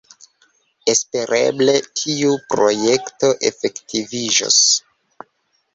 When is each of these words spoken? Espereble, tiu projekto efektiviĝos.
Espereble, 0.93 1.75
tiu 2.01 2.33
projekto 2.55 3.31
efektiviĝos. 3.53 4.61